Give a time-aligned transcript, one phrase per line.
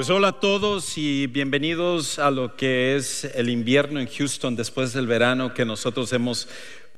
[0.00, 4.94] Pues hola a todos y bienvenidos a lo que es el invierno en Houston después
[4.94, 6.48] del verano que nosotros hemos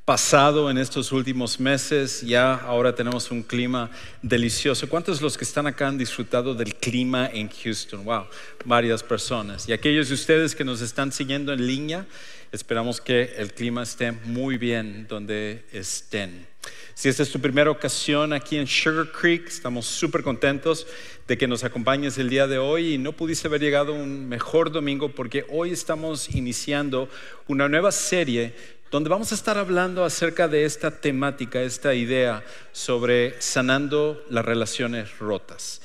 [0.05, 2.21] pasado en estos últimos meses.
[2.21, 3.91] Ya ahora tenemos un clima
[4.23, 4.89] delicioso.
[4.89, 8.05] ¿Cuántos de los que están acá han disfrutado del clima en Houston?
[8.05, 8.27] Wow,
[8.65, 9.69] varias personas.
[9.69, 12.07] Y aquellos de ustedes que nos están siguiendo en línea,
[12.53, 16.52] esperamos que el clima esté muy bien donde estén.
[16.95, 20.87] Si esta es tu primera ocasión aquí en Sugar Creek, estamos súper contentos
[21.27, 24.71] de que nos acompañes el día de hoy y no pudiste haber llegado un mejor
[24.71, 27.09] domingo porque hoy estamos iniciando
[27.49, 28.55] una nueva serie
[28.91, 35.19] donde vamos a estar hablando acerca de esta temática, esta idea sobre sanando las relaciones
[35.19, 35.81] rotas.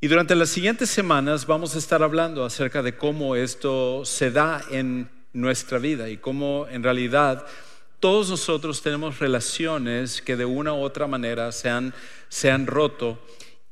[0.00, 4.64] Y durante las siguientes semanas vamos a estar hablando acerca de cómo esto se da
[4.70, 7.46] en nuestra vida y cómo en realidad
[8.06, 11.92] todos nosotros tenemos relaciones que de una u otra manera se han,
[12.28, 13.18] se han roto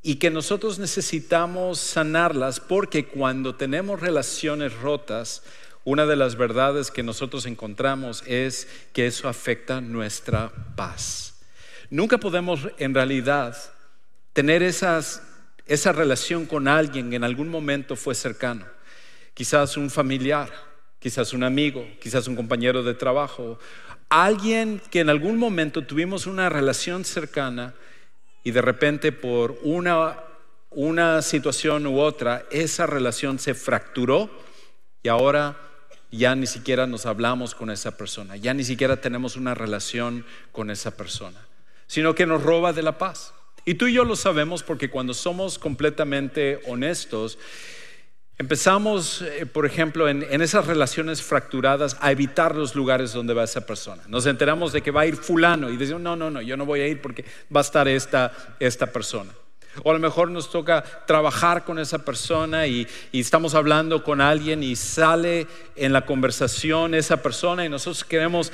[0.02, 5.44] y que nosotros necesitamos sanarlas porque cuando tenemos relaciones rotas,
[5.84, 11.40] una de las verdades que nosotros encontramos es que eso afecta nuestra paz.
[11.88, 13.56] Nunca podemos en realidad
[14.32, 15.22] tener esas,
[15.64, 18.66] esa relación con alguien que en algún momento fue cercano,
[19.32, 20.50] quizás un familiar,
[20.98, 23.60] quizás un amigo, quizás un compañero de trabajo,
[24.22, 27.74] alguien que en algún momento tuvimos una relación cercana
[28.44, 30.20] y de repente por una,
[30.70, 34.30] una situación u otra, esa relación se fracturó
[35.02, 35.56] y ahora
[36.12, 40.70] ya ni siquiera nos hablamos con esa persona, ya ni siquiera tenemos una relación con
[40.70, 41.40] esa persona,
[41.88, 43.34] sino que nos roba de la paz.
[43.64, 47.36] Y tú y yo lo sabemos porque cuando somos completamente honestos,
[48.36, 53.64] Empezamos, eh, por ejemplo, en, esas relaciones fracturadas a evitar los lugares donde va esa
[53.64, 54.02] persona.
[54.08, 56.66] Nos enteramos de que va a ir fulano y decimos, no, no, no, yo no
[56.66, 57.24] voy a ir porque
[57.54, 59.30] va a estar esta, esta persona.
[59.84, 64.20] O a lo mejor nos toca trabajar con esa persona y, y, estamos hablando con
[64.20, 65.46] alguien y sale
[65.76, 68.50] en la conversación esa persona y nosotros queremos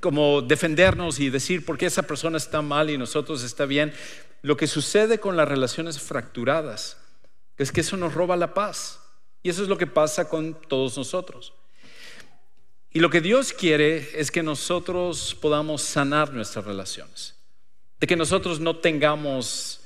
[0.00, 3.92] como defendernos y decir por qué esa persona está mal y nosotros está bien.
[4.40, 6.96] Lo que sucede con las relaciones fracturadas
[7.58, 9.00] es que eso nos roba la paz.
[9.48, 11.54] Y eso es lo que pasa con todos nosotros.
[12.92, 17.34] Y lo que Dios quiere es que nosotros podamos sanar nuestras relaciones.
[17.98, 19.80] De que nosotros no tengamos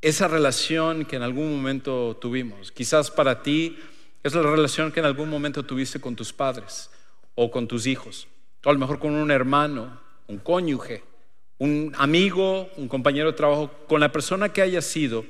[0.00, 2.72] esa relación que en algún momento tuvimos.
[2.72, 3.78] Quizás para ti
[4.24, 6.90] es la relación que en algún momento tuviste con tus padres
[7.36, 8.26] o con tus hijos.
[8.64, 11.04] O a lo mejor con un hermano, un cónyuge,
[11.58, 15.24] un amigo, un compañero de trabajo, con la persona que haya sido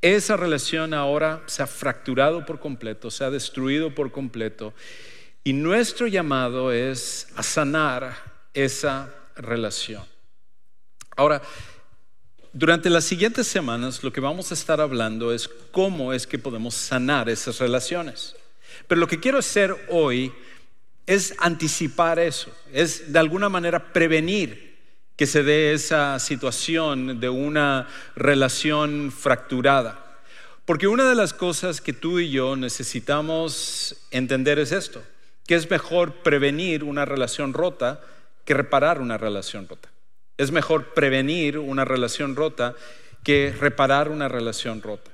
[0.00, 4.72] esa relación ahora se ha fracturado por completo, se ha destruido por completo.
[5.44, 8.16] Y nuestro llamado es a sanar
[8.54, 10.04] esa relación.
[11.16, 11.42] Ahora,
[12.52, 16.74] durante las siguientes semanas lo que vamos a estar hablando es cómo es que podemos
[16.74, 18.36] sanar esas relaciones.
[18.86, 20.32] Pero lo que quiero hacer hoy
[21.06, 24.67] es anticipar eso, es de alguna manera prevenir
[25.18, 30.20] que se dé esa situación de una relación fracturada.
[30.64, 35.02] Porque una de las cosas que tú y yo necesitamos entender es esto,
[35.44, 38.00] que es mejor prevenir una relación rota
[38.44, 39.88] que reparar una relación rota.
[40.36, 42.76] Es mejor prevenir una relación rota
[43.24, 45.10] que reparar una relación rota.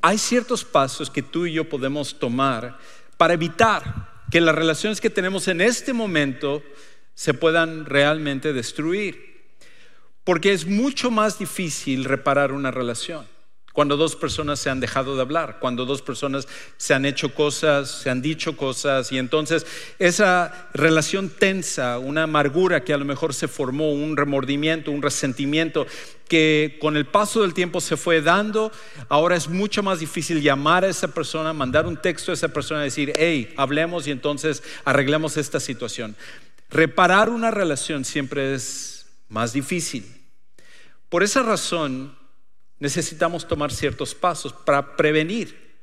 [0.00, 2.78] Hay ciertos pasos que tú y yo podemos tomar
[3.16, 6.64] para evitar que las relaciones que tenemos en este momento
[7.14, 9.32] se puedan realmente destruir.
[10.24, 13.26] Porque es mucho más difícil reparar una relación
[13.72, 17.90] cuando dos personas se han dejado de hablar, cuando dos personas se han hecho cosas,
[17.90, 19.66] se han dicho cosas, y entonces
[19.98, 25.86] esa relación tensa, una amargura que a lo mejor se formó, un remordimiento, un resentimiento
[26.28, 28.70] que con el paso del tiempo se fue dando,
[29.08, 32.82] ahora es mucho más difícil llamar a esa persona, mandar un texto a esa persona
[32.82, 36.14] decir, hey, hablemos y entonces arreglemos esta situación.
[36.72, 40.06] Reparar una relación siempre es más difícil.
[41.10, 42.16] Por esa razón,
[42.78, 45.76] necesitamos tomar ciertos pasos para prevenir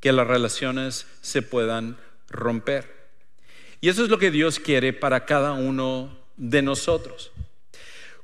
[0.00, 1.96] que las relaciones se puedan
[2.28, 3.08] romper.
[3.80, 7.32] Y eso es lo que Dios quiere para cada uno de nosotros.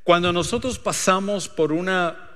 [0.05, 2.29] Cuando nosotros pasamos por una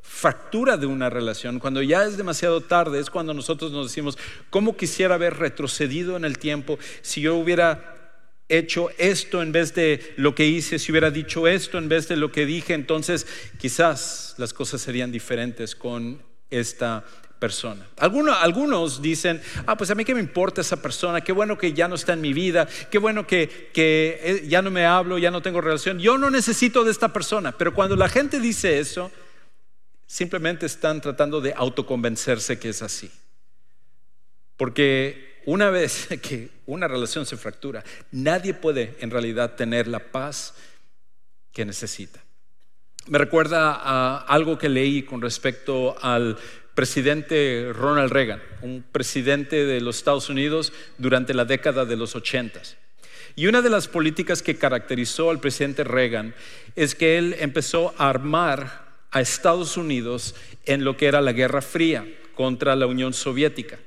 [0.00, 4.16] fractura de una relación, cuando ya es demasiado tarde, es cuando nosotros nos decimos,
[4.48, 7.95] ¿cómo quisiera haber retrocedido en el tiempo si yo hubiera
[8.48, 12.16] hecho esto en vez de lo que hice, si hubiera dicho esto en vez de
[12.16, 13.26] lo que dije, entonces
[13.58, 17.04] quizás las cosas serían diferentes con esta
[17.38, 17.86] persona.
[17.98, 21.88] Algunos, dicen, ah, pues a mí qué me importa esa persona, qué bueno que ya
[21.88, 25.30] no está en mi vida, qué bueno que, que eh, ya no me hablo, ya
[25.30, 27.52] no tengo relación, yo no necesito de esta persona.
[27.52, 29.10] Pero cuando la gente dice eso,
[30.06, 33.10] simplemente están tratando de autoconvencerse que es así.
[34.56, 37.82] Porque una vez que una relación se fractura,
[38.12, 40.54] nadie puede en realidad tener la paz
[41.52, 42.22] que necesita.
[43.06, 46.36] Me recuerda a algo que leí con respecto al
[46.74, 52.76] presidente Ronald Reagan, un presidente de los Estados Unidos durante la década de los ochentas.
[53.36, 56.34] Y una de las políticas que caracterizó al presidente Reagan
[56.74, 60.34] es que él empezó a armar a Estados Unidos
[60.64, 63.78] en lo que era la Guerra Fría contra la Unión Soviética.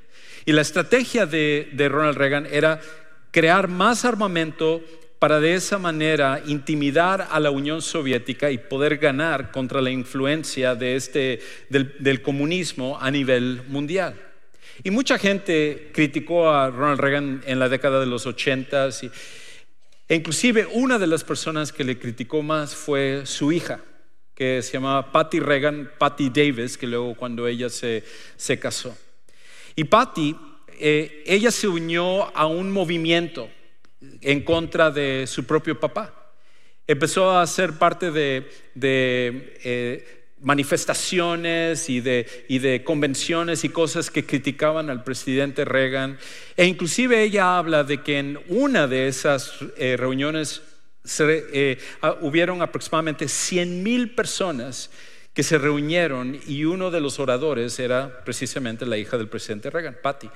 [0.49, 2.81] Y la estrategia de, Ronald Reagan era
[3.29, 4.81] crear más armamento
[5.19, 10.73] para de esa manera intimidar a la Unión Soviética y poder ganar contra la influencia
[10.73, 14.19] de este, del, comunismo a nivel mundial.
[14.83, 18.89] Y mucha gente criticó a Ronald Reagan en la década de los 80
[20.07, 23.81] e inclusive una de las personas que le criticó más fue su hija,
[24.33, 28.03] que se llamaba Patty Reagan, Patty Davis, que luego cuando ella se,
[28.35, 28.97] se casó.
[29.75, 30.35] Y Patty,
[30.79, 33.49] eh, ella se unió a un movimiento
[34.21, 36.31] en contra de su propio papá.
[36.87, 45.03] Empezó a ser parte de, eh, manifestaciones y de, convenciones y cosas que criticaban al
[45.03, 46.17] presidente Reagan.
[46.55, 50.61] E inclusive ella habla de que en una de esas eh, reuniones
[52.01, 54.89] ah, hubieron aproximadamente 100 mil personas
[55.33, 59.97] que se reunieron y uno de los oradores era precisamente la hija del presidente Reagan,
[60.01, 60.29] Patty.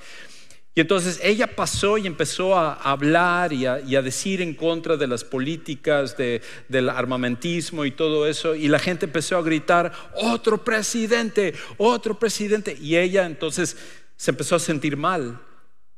[0.76, 5.22] Y entonces ella pasó y empezó a hablar y a, decir en contra de las
[5.22, 8.56] políticas del armamentismo y todo eso.
[8.56, 12.76] Y la gente empezó a gritar, otro presidente, otro presidente.
[12.80, 13.76] Y ella entonces
[14.16, 15.40] se empezó a sentir mal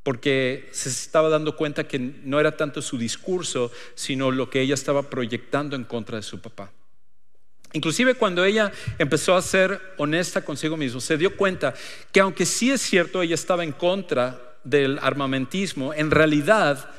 [0.03, 4.75] porque se estaba dando cuenta que no era tanto su discurso, sino lo que ella
[4.75, 6.71] estaba proyectando en contra de su papá.
[7.73, 11.75] Inclusive cuando ella empezó a ser honesta consigo misma, se dio cuenta
[12.13, 16.91] que aunque sí es cierto, ella estaba en contra del armamentismo, en realidad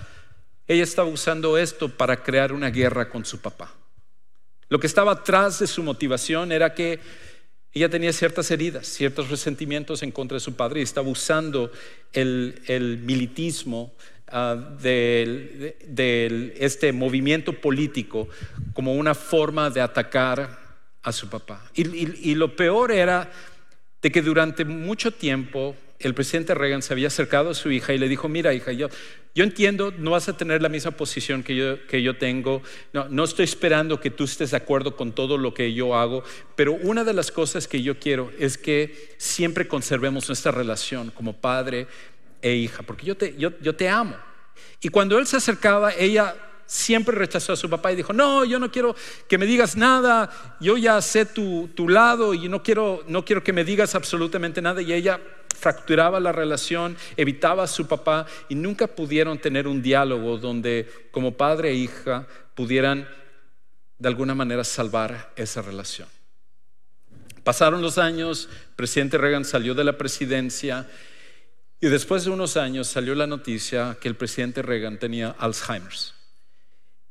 [0.67, 3.73] ella estaba usando esto para crear una guerra con su papá.
[4.69, 6.99] Lo que estaba atrás de su motivación era que
[7.71, 11.71] ella tenía ciertas heridas, ciertos resentimientos en contra de su padre y estaba usando
[12.11, 13.93] el, militismo
[14.29, 18.29] ah, de, este movimiento político
[18.73, 20.59] como una forma de atacar
[21.01, 21.69] a su papá.
[21.73, 23.31] y lo peor era
[24.01, 27.97] de que durante mucho tiempo el presidente Reagan se había acercado a su hija y
[27.97, 28.87] le dijo, mira hija, yo,
[29.33, 32.61] yo entiendo, no vas a tener la misma posición que yo, que yo tengo,
[32.93, 36.23] no, no estoy esperando que tú estés de acuerdo con todo lo que yo hago,
[36.55, 41.33] pero una de las cosas que yo quiero es que siempre conservemos nuestra relación como
[41.33, 41.87] padre
[42.41, 44.15] e hija, porque yo te, yo, yo te amo.
[44.81, 48.59] Y cuando él se acercaba, ella siempre rechazó a su papá y dijo, no, yo
[48.59, 48.95] no quiero
[49.27, 50.29] que me digas nada,
[50.59, 54.61] yo ya sé tu, tu lado y no quiero, no quiero que me digas absolutamente
[54.61, 54.81] nada.
[54.81, 55.19] Y ella
[55.57, 61.35] fracturaba la relación, evitaba a su papá y nunca pudieron tener un diálogo donde como
[61.35, 63.07] padre e hija pudieran
[63.97, 66.07] de alguna manera salvar esa relación.
[67.43, 70.87] Pasaron los años, presidente Reagan salió de la presidencia
[71.79, 76.15] y después de unos años salió la noticia que el presidente Reagan tenía Alzheimer's.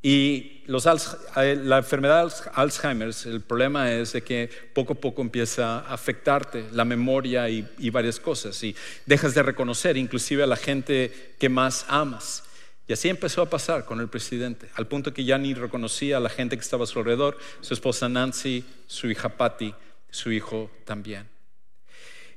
[0.02, 5.80] Y eh, la enfermedad de Alzheimer, el problema es de que poco a poco empieza
[5.80, 10.56] a afectarte la memoria y, y, varias cosas y dejas de reconocer inclusive a la
[10.56, 12.44] gente que más amas.
[12.86, 16.20] Y así empezó a pasar con el presidente, al punto que ya ni reconocía a
[16.20, 19.74] la gente que estaba a su alrededor, su esposa Nancy, su hija Patty,
[20.10, 21.35] su hijo también.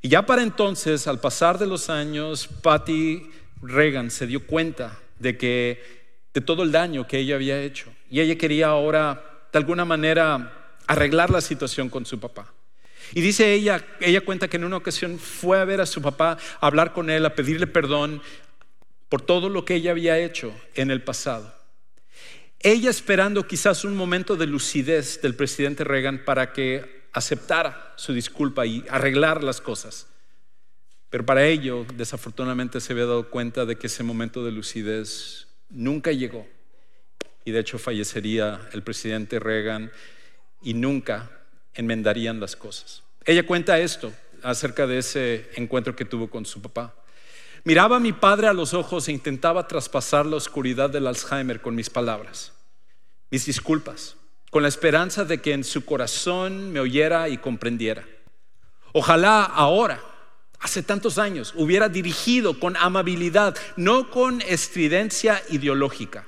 [0.02, 3.30] Y ya para entonces, al pasar de los años, Patty
[3.62, 6.00] Reagan se dio cuenta de que
[6.34, 7.92] de todo el daño que ella había hecho.
[8.10, 12.54] Y ella quería ahora, de alguna manera, arreglar la situación con su papá.
[13.14, 16.38] Y dice ella, ella cuenta que en una ocasión fue a ver a su papá,
[16.62, 18.22] a hablar con él, a pedirle perdón
[19.10, 21.54] por todo lo que ella había hecho en el pasado.
[22.60, 28.66] Ella esperando quizás un momento de lucidez del presidente Reagan para que aceptara su disculpa
[28.66, 30.08] y arreglar las cosas.
[31.10, 36.12] Pero para ello, desafortunadamente, se había dado cuenta de que ese momento de lucidez nunca
[36.12, 36.48] llegó.
[37.46, 39.92] Y de hecho fallecería el presidente Reagan
[40.62, 41.32] y nunca
[41.74, 43.04] enmendarían las cosas.
[43.26, 44.14] Ella cuenta esto
[44.44, 46.96] acerca de ese encuentro que tuvo con su papá.
[47.64, 51.76] Miraba a mi padre a los ojos e intentaba traspasar la oscuridad del Alzheimer con
[51.76, 52.54] mis palabras,
[53.30, 54.16] mis disculpas,
[54.50, 58.06] con la esperanza de que en su corazón me oyera y comprendiera.
[58.94, 60.02] Ojalá ahora
[60.60, 66.28] hace tantos años, hubiera dirigido con amabilidad, no con estridencia ideológica.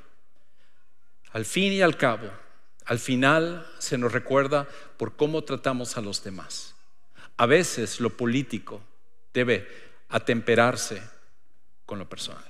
[1.32, 2.30] Al fin y al cabo,
[2.86, 6.75] al final se nos recuerda por cómo tratamos a los demás.
[7.38, 8.82] A veces lo político
[9.34, 9.68] debe
[10.10, 11.01] atemperarse
[11.86, 12.44] con lo personal.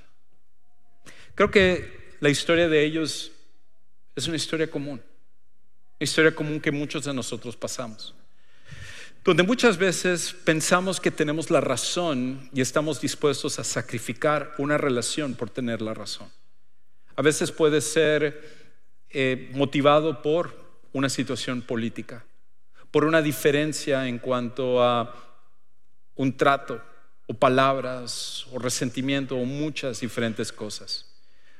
[1.35, 3.31] Creo que la historia de ellos
[4.15, 5.01] es una historia común,
[6.03, 8.15] historia común que muchos de nosotros pasamos,
[9.23, 15.35] donde muchas veces pensamos que tenemos la razón y estamos dispuestos a sacrificar una relación
[15.35, 16.29] por tener la razón.
[17.15, 18.61] A veces puede ser
[19.09, 20.55] eh, motivado por
[20.93, 22.25] una situación política,
[22.89, 25.13] por una diferencia en cuanto a
[26.15, 26.81] un trato
[27.27, 31.05] o palabras o resentimiento o muchas diferentes cosas.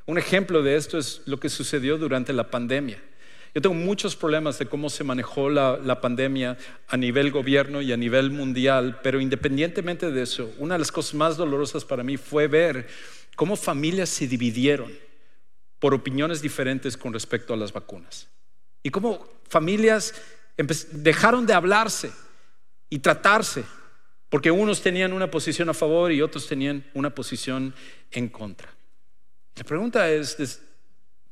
[0.05, 3.01] Un ejemplo de esto es lo que sucedió durante la pandemia.
[3.53, 7.91] Yo tengo muchos problemas de cómo se manejó la, la, pandemia a nivel gobierno y
[7.91, 12.15] a nivel mundial, pero independientemente de eso, una de las cosas más dolorosas para mí
[12.15, 12.88] fue ver
[13.36, 14.91] cómo familias se dividieron
[15.79, 18.29] por opiniones diferentes con respecto a las vacunas.
[18.84, 20.13] Y cómo familias
[20.91, 22.12] dejaron de hablarse
[22.89, 23.63] y tratarse,
[24.29, 27.74] porque unos tenían una posición a favor y otros tenían una posición
[28.12, 28.74] en contra.
[29.55, 30.62] La pregunta es,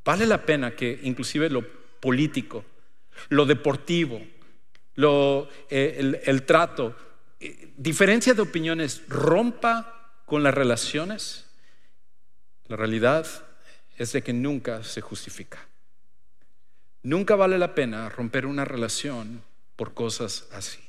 [0.04, 2.66] ¿vale la pena que inclusive lo político,
[3.30, 4.22] lo deportivo,
[4.96, 6.96] lo, eh, el, trato,
[7.40, 11.46] eh, diferencia de opiniones rompa con las relaciones?
[12.68, 13.26] La realidad
[13.98, 15.68] es de que nunca se justifica.
[17.04, 19.42] Nunca vale la pena romper una relación
[19.76, 20.80] por cosas así.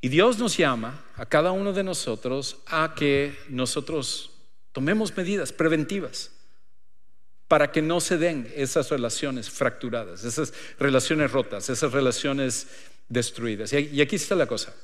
[0.00, 4.30] Y Dios nos llama a cada uno de nosotros a que nosotros
[4.72, 6.35] tomemos medidas preventivas
[7.48, 12.66] para que no se den esas relaciones fracturadas, esas relaciones rotas, esas relaciones
[13.08, 13.72] destruidas.
[13.72, 14.74] Y aquí está la cosa.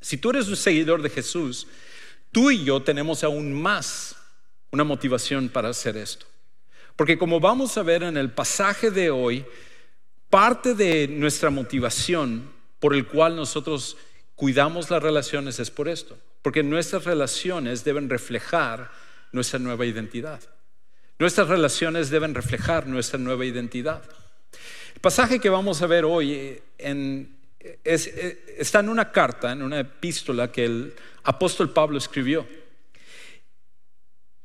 [0.00, 1.66] Si tú eres un seguidor de Jesús,
[2.32, 4.16] tú y yo tenemos aún más
[4.70, 6.26] una motivación para hacer esto.
[6.96, 9.44] Porque como vamos a ver en el pasaje de hoy,
[10.28, 13.96] parte de nuestra motivación por el cual nosotros
[14.34, 16.18] cuidamos las relaciones es por esto.
[16.42, 18.90] Porque nuestras relaciones deben reflejar
[19.32, 20.40] nuestra nueva identidad.
[21.20, 24.02] Nuestras relaciones deben reflejar nuestra nueva identidad.
[24.94, 29.80] El pasaje que vamos a ver hoy eh, eh, está en una carta, en una
[29.80, 32.48] epístola que el apóstol Pablo escribió.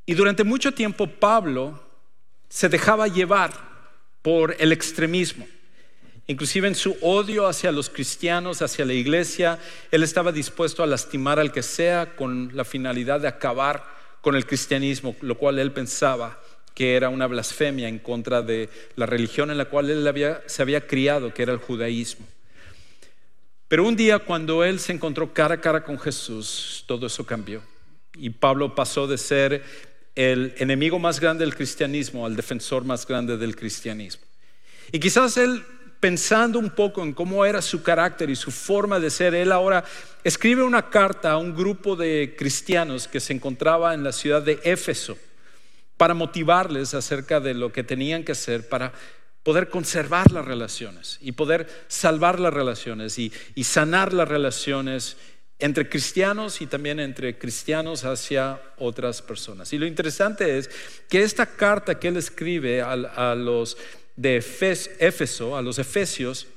[0.06, 1.82] Y durante mucho tiempo Pablo
[2.50, 3.54] se dejaba llevar
[4.22, 5.48] por el extremismo.
[6.28, 9.60] Inclusive en su odio hacia los cristianos, hacia la iglesia,
[9.92, 14.46] él estaba dispuesto a lastimar al que sea con la finalidad de acabar con el
[14.46, 16.38] cristianismo, lo cual él pensaba
[16.76, 20.08] que era una blasfemia en contra de la religión en la cual él
[20.46, 22.28] se había criado, que era el judaísmo.
[23.70, 27.64] Pero un día cuando él se encontró cara a cara con Jesús, todo eso cambió.
[28.18, 29.64] Y Pablo pasó de ser
[30.16, 34.26] el enemigo más grande del cristianismo al defensor más grande del cristianismo.
[34.92, 35.64] Y quizás él,
[36.02, 39.84] pensando un poco en cómo era su carácter y su forma de ser, él ahora
[40.26, 44.60] escribe una carta a un grupo de cristianos que se encontraba en la ciudad de
[44.64, 45.18] Éfeso
[45.98, 48.94] para motivarles acerca de lo que tenían que hacer para
[49.46, 53.32] poder conservar las relaciones y poder salvar las relaciones y,
[53.64, 55.18] sanar las relaciones
[55.60, 59.72] entre cristianos y también entre cristianos hacia otras personas.
[59.72, 60.70] Y lo interesante es
[61.08, 63.78] que esta carta que él escribe a, los
[64.16, 66.48] de Éfeso, a los efesios,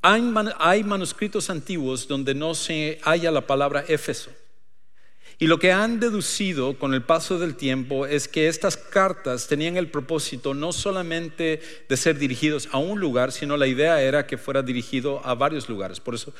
[0.00, 0.22] hay,
[0.60, 4.30] hay manuscritos antiguos donde no se halla la palabra Éfeso.
[5.40, 9.76] Y lo que han deducido con el paso del tiempo es que estas cartas tenían
[9.76, 14.36] el propósito no solamente de ser dirigidos a un lugar, sino la idea era que
[14.36, 16.00] fuera dirigido a varios lugares.
[16.00, 16.34] Por eso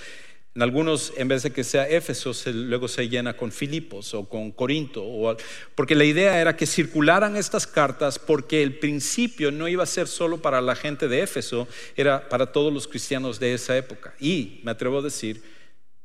[0.59, 4.51] en algunos, en vez de que sea Éfeso, luego se llena con Filipos o con
[4.51, 5.37] Corinto,
[5.77, 10.09] porque la idea era que circularan estas cartas porque el principio no iba a ser
[10.09, 14.15] solo para la gente de Éfeso, era para todos los cristianos de esa época.
[14.19, 15.45] Y, me atrevo a decir,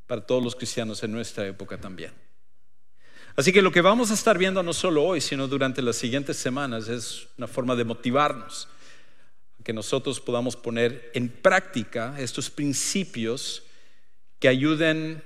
[0.06, 2.12] para todos los cristianos en nuestra época también.
[3.36, 6.38] Así que lo que vamos a estar viendo no solo hoy, sino durante las siguientes
[6.38, 8.68] semanas es una forma de motivarnos,
[9.64, 13.64] que nosotros podamos poner en práctica estos principios
[14.38, 15.24] que ayuden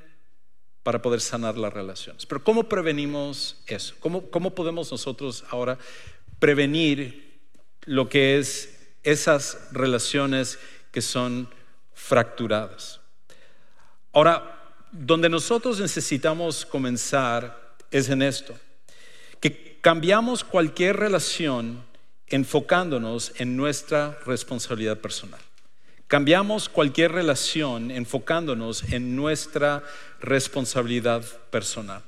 [0.83, 2.25] para poder sanar las relaciones.
[2.25, 3.95] Pero ¿cómo prevenimos eso?
[3.99, 5.77] ¿Cómo, cómo podemos nosotros ahora
[6.39, 7.41] prevenir
[7.81, 10.59] lo que es esas relaciones
[10.93, 11.49] que son
[11.93, 13.01] fracturadas?
[14.13, 14.53] Ahora,
[14.93, 18.57] donde nosotros necesitamos comenzar es en esto,
[19.39, 21.83] que cambiamos cualquier relación
[22.27, 25.39] enfocándonos en nuestra responsabilidad personal.
[26.07, 29.83] Cambiamos cualquier relación enfocándonos en nuestra
[30.21, 32.01] responsabilidad personal.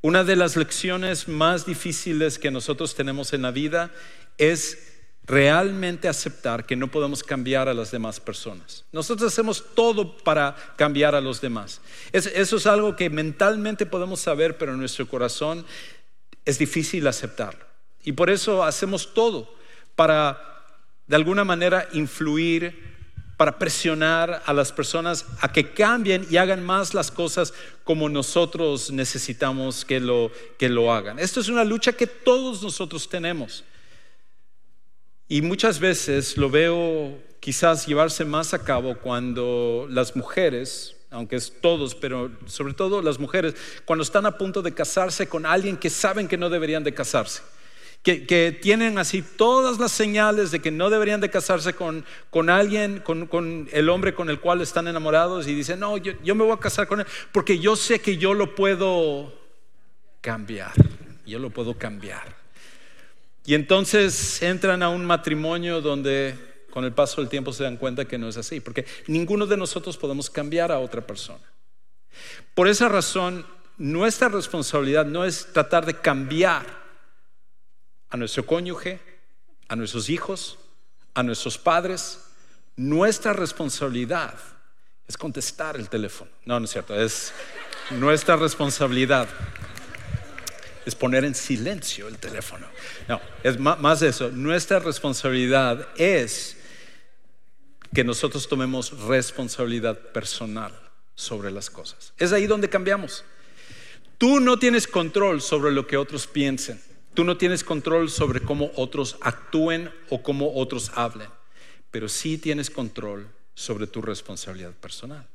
[0.00, 3.92] Una de las lecciones más difíciles que nosotros tenemos en la vida
[4.38, 4.91] es
[5.24, 8.84] realmente aceptar que no podemos cambiar a las demás personas.
[8.92, 11.80] Nosotros hacemos todo para cambiar a los demás.
[12.12, 15.64] eso es algo que mentalmente podemos saber, pero en nuestro corazón
[16.44, 17.64] es difícil aceptarlo.
[18.04, 19.54] Y por eso hacemos todo
[19.94, 20.64] para,
[21.06, 22.90] de alguna manera, influir,
[23.36, 28.90] para presionar a las personas a que cambien y hagan más las cosas como nosotros
[28.90, 31.18] necesitamos que lo, que lo hagan.
[31.18, 33.64] Esto es una lucha que todos nosotros tenemos.
[35.28, 41.52] Y muchas veces lo veo quizás llevarse más a cabo cuando las mujeres, aunque es
[41.60, 45.90] todos, pero sobre todo las mujeres, cuando están a punto de casarse con alguien que
[45.90, 47.42] saben que no deberían de casarse.
[48.04, 53.00] Que, tienen así todas las señales de que no deberían de casarse con, con alguien,
[53.00, 56.52] con, el hombre con el cual están enamorados y dicen, no, yo, yo me voy
[56.52, 59.32] a casar con él porque yo sé que yo lo puedo
[60.20, 60.72] cambiar,
[61.26, 62.41] yo lo puedo cambiar.
[63.44, 68.06] Y entonces entran a un matrimonio donde con el paso del tiempo se dan cuenta
[68.06, 71.44] que no es así, porque ninguno de nosotros podemos cambiar a otra persona.
[72.54, 73.46] Por esa razón,
[73.76, 76.64] nuestra responsabilidad no es tratar de cambiar
[78.10, 79.00] a nuestro cónyuge,
[79.68, 80.58] a nuestros hijos,
[81.14, 82.20] a nuestros padres.
[82.76, 84.34] Nuestra responsabilidad
[85.06, 86.30] es contestar el teléfono.
[86.44, 87.32] No, no es cierto, es
[87.90, 89.28] nuestra responsabilidad
[90.84, 92.66] es poner en silencio el teléfono.
[93.08, 94.30] No, es más eso.
[94.30, 96.56] Nuestra responsabilidad es
[97.94, 100.72] que nosotros tomemos responsabilidad personal
[101.14, 102.12] sobre las cosas.
[102.18, 103.24] Es ahí donde cambiamos.
[104.18, 106.80] Tú no tienes control sobre lo que otros piensen.
[107.14, 111.28] Tú no tienes control sobre cómo otros actúen o cómo otros hablen.
[111.90, 115.26] Pero sí tienes control sobre tu responsabilidad personal.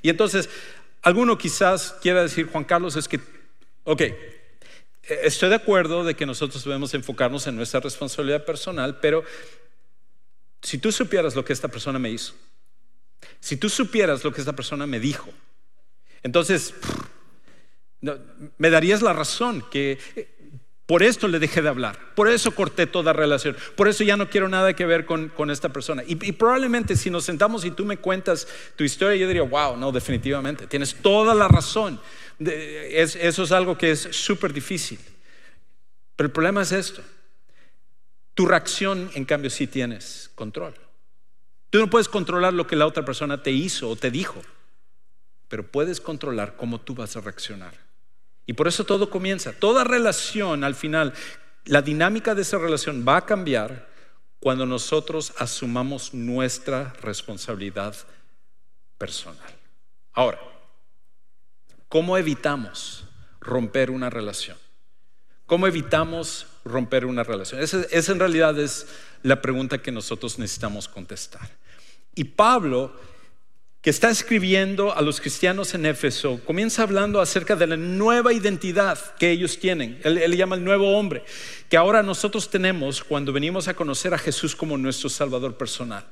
[0.00, 0.48] Y entonces,
[1.02, 3.20] alguno quizás quiera decir, Juan Carlos, es que,
[3.84, 4.02] ok,
[5.08, 9.24] Estoy de acuerdo de que nosotros debemos enfocarnos en nuestra responsabilidad personal, pero
[10.62, 12.34] si tú supieras lo que esta persona me hizo,
[13.38, 15.28] si tú supieras lo que esta persona me dijo,
[16.24, 16.74] entonces
[18.58, 19.98] me darías la razón que
[20.86, 24.28] por esto le dejé de hablar, por eso corté toda relación, por eso ya no
[24.28, 26.02] quiero nada que ver con, esta persona.
[26.06, 29.92] Y, probablemente si nos sentamos y tú me cuentas tu historia, yo diría, wow, no,
[29.92, 32.00] definitivamente, tienes toda la razón
[32.38, 34.98] eso es algo que es súper difícil.
[36.16, 37.02] Pero el problema es esto.
[38.34, 40.74] Tu reacción, en cambio, sí tienes control.
[41.70, 44.42] Tú no puedes controlar lo que la otra persona te hizo o te dijo,
[45.48, 47.74] pero puedes controlar cómo tú vas a reaccionar.
[48.46, 49.52] Y por eso todo comienza.
[49.52, 51.12] Toda relación, al final,
[51.64, 53.88] la dinámica de esa relación va a cambiar
[54.38, 57.96] cuando nosotros asumamos nuestra responsabilidad
[58.98, 59.54] personal.
[60.12, 60.40] Ahora,
[61.88, 63.04] ¿Cómo evitamos
[63.40, 64.56] romper una relación?
[65.46, 67.60] ¿Cómo evitamos romper una relación?
[67.62, 68.88] Esa, en realidad es
[69.22, 71.48] la pregunta que nosotros necesitamos contestar.
[72.16, 72.92] Y Pablo,
[73.80, 78.98] que está escribiendo a los cristianos en Éfeso, comienza hablando acerca de la nueva identidad
[79.16, 80.00] que ellos tienen.
[80.02, 81.22] Él, él, llama el nuevo hombre,
[81.68, 86.04] que ahora nosotros tenemos cuando venimos a conocer a Jesús como nuestro Salvador personal.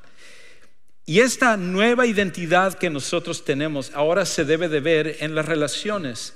[1.07, 6.35] Y esta nueva identidad que nosotros tenemos ahora se debe de ver en las relaciones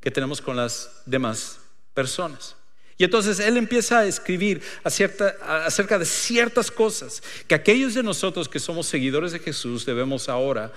[0.00, 1.58] que tenemos con las demás
[1.94, 2.56] personas.
[2.98, 8.60] Y entonces él empieza a escribir acerca de ciertas cosas que aquellos de nosotros que
[8.60, 10.72] somos seguidores de Jesús debemos ahora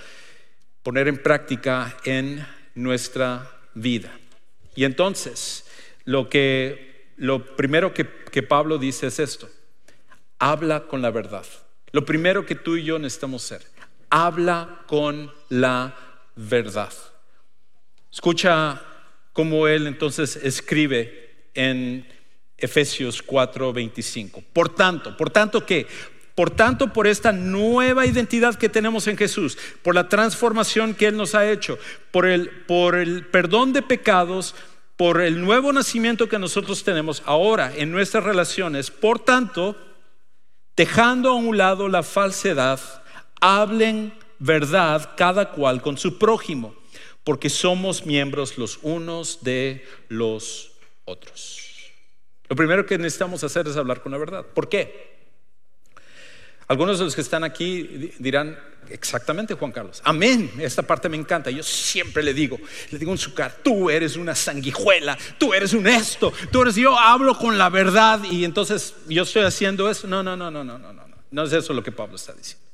[0.82, 4.18] poner en práctica en nuestra vida.
[4.76, 5.66] Y entonces
[6.06, 9.50] lo que lo primero que, que Pablo dice es esto:
[10.40, 11.46] habla con la verdad.
[11.96, 13.62] Lo primero que tú y yo necesitamos ser,
[14.10, 15.96] habla con la
[16.36, 16.92] verdad.
[18.12, 18.82] Escucha
[19.32, 22.06] cómo él entonces escribe en
[22.58, 24.44] Efesios 4:25.
[24.52, 25.88] Por tanto, por tanto que
[26.36, 31.16] por tanto, por esta nueva identidad que tenemos en Jesús, por la transformación que Él
[31.16, 31.80] nos ha hecho,
[32.12, 34.54] por el, por el perdón de pecados,
[34.98, 39.78] por el nuevo nacimiento que nosotros tenemos ahora en nuestras relaciones, por tanto,
[40.76, 42.80] dejando a un lado la falsedad,
[43.40, 46.76] hablen verdad cada cual con su prójimo,
[47.24, 50.72] porque somos miembros los unos de los
[51.06, 51.62] otros.
[52.48, 54.46] Lo primero que necesitamos hacer es hablar con la verdad.
[54.46, 55.15] ¿Por qué?
[56.68, 58.58] Algunos de los que están aquí dirán,
[58.90, 61.52] exactamente Juan Carlos, amén, esta parte me encanta.
[61.52, 62.60] Yo siempre le digo,
[62.92, 66.76] le digo en su cara, tú eres una sanguijuela, tú eres un esto, tú eres,
[66.76, 70.08] yo hablo con la verdad y entonces yo estoy haciendo eso.
[70.08, 72.66] No, no, no, no, no, no, no, no es eso lo que Pablo está diciendo.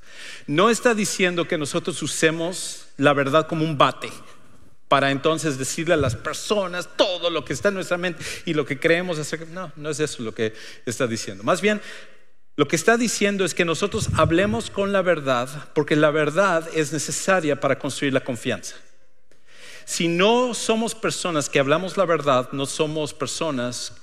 [0.47, 4.09] No está diciendo que nosotros usemos la verdad como un bate
[4.87, 8.65] para entonces decirle a las personas todo lo que está en nuestra mente y lo
[8.65, 9.47] que creemos hacer.
[9.47, 10.53] No, no es eso lo que
[10.85, 11.43] está diciendo.
[11.43, 11.81] Más bien,
[12.57, 16.91] Lo que está diciendo es que nosotros hablemos con la verdad porque la verdad es
[16.91, 18.75] necesaria para construir la confianza.
[19.85, 23.95] Si no somos personas que hablamos la verdad, no somos personas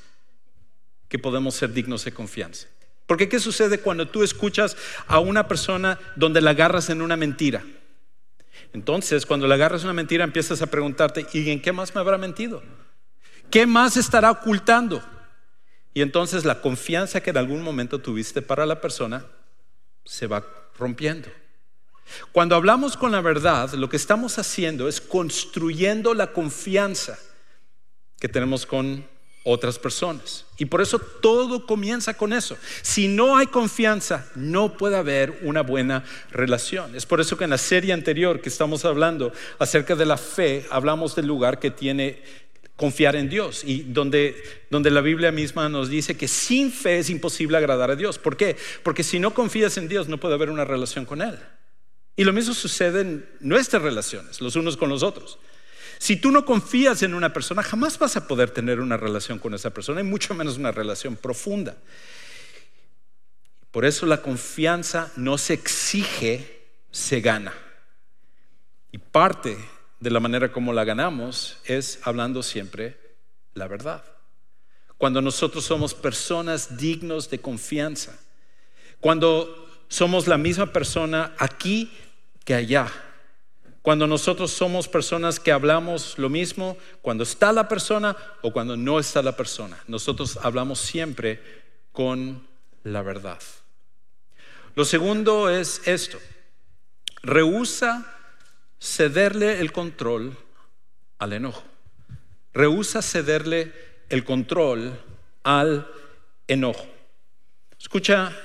[1.09, 2.67] que podemos ser dignos de confianza.
[3.07, 7.65] Porque ¿qué sucede cuando tú escuchas a una persona donde la agarras en una mentira?
[8.75, 12.19] Entonces, cuando le agarras una mentira, empiezas a preguntarte, ¿y en qué más me habrá
[12.19, 12.63] mentido?
[13.51, 15.03] ¿Qué más estará ocultando?
[15.99, 19.27] Y entonces la confianza que en algún momento tuviste para la persona
[20.05, 20.47] se va
[20.79, 21.29] rompiendo.
[22.31, 27.19] Cuando hablamos con la verdad, lo que estamos haciendo es construyendo la confianza
[28.21, 29.09] que tenemos con
[29.43, 30.45] otras personas.
[30.57, 32.57] Y por eso todo comienza con eso.
[32.83, 36.95] Si no hay confianza, no puede haber una buena relación.
[36.95, 40.65] Es por eso que en la serie anterior que estamos hablando acerca de la fe,
[40.71, 42.23] hablamos del lugar que tiene
[42.79, 47.11] confiar en Dios y donde, donde la Biblia misma nos dice que sin fe es
[47.11, 48.21] imposible agradar a Dios.
[48.21, 48.57] ¿Por qué?
[48.85, 51.37] Porque si no confías en Dios no puede haber una relación con Él.
[52.15, 55.41] Y lo mismo sucede en nuestras relaciones, los unos con los otros.
[55.99, 59.55] Si tú no confías en una persona, jamás vas a poder tener una relación con
[59.55, 61.77] esa persona y mucho menos una relación profunda.
[63.73, 66.63] Por eso la confianza no se exige,
[66.93, 67.53] se gana.
[68.93, 69.59] Y parte
[70.01, 72.99] de la manera como la ganamos es hablando siempre
[73.55, 74.05] la verdad.
[74.97, 78.19] Cuando nosotros somos personas dignos de confianza,
[79.01, 81.93] cuando somos la misma persona aquí
[82.45, 82.91] que allá,
[83.83, 88.99] cuando nosotros somos personas que hablamos lo mismo, cuando está la persona o cuando no
[88.99, 91.41] está la persona, nosotros hablamos siempre
[91.93, 92.47] con
[92.83, 93.39] la verdad.
[94.75, 96.19] Lo segundo es esto,
[97.23, 98.18] rehúsa
[98.81, 100.37] cederle el control
[101.19, 101.63] al enojo.
[102.53, 103.73] Rehúsa cederle
[104.09, 104.99] el control
[105.43, 105.87] al
[106.47, 106.87] enojo.
[107.79, 108.37] Escucha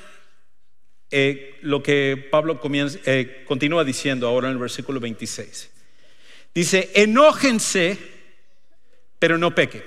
[1.10, 5.70] eh, lo que Pablo eh, continúa diciendo ahora en el versículo 26.
[6.54, 7.98] Dice, enójense,
[9.20, 9.84] pero no pequen.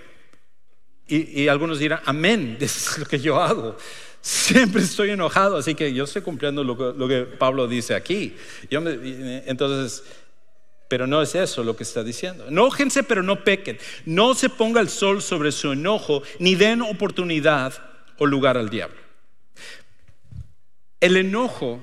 [1.09, 3.77] Y, algunos dirán, amén, es lo que yo hago.
[4.21, 8.37] Siempre estoy enojado, así que yo estoy cumpliendo lo que, Pablo dice aquí.
[8.71, 10.03] entonces,
[10.89, 12.47] pero no es eso lo que está diciendo.
[12.49, 13.79] Enójense, pero no pequen.
[14.05, 17.75] No se ponga el sol sobre su enojo, ni den oportunidad
[18.19, 18.99] o lugar al diablo.
[21.01, 21.81] El enojo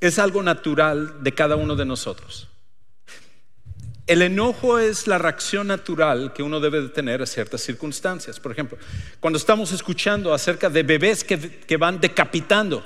[0.00, 2.48] es algo natural de cada uno de nosotros.
[4.06, 8.40] El enojo es la reacción natural que uno debe de tener a ciertas circunstancias.
[8.40, 8.78] Por ejemplo,
[9.20, 12.82] cuando estamos escuchando acerca de bebés que, que van decapitando,